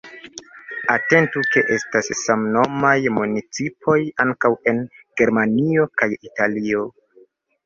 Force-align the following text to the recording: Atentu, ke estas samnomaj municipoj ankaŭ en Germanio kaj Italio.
Atentu, 0.93 1.43
ke 1.55 1.61
estas 1.75 2.09
samnomaj 2.19 2.95
municipoj 3.19 3.99
ankaŭ 4.27 4.51
en 4.73 4.81
Germanio 5.23 5.87
kaj 6.03 6.11
Italio. 6.31 6.89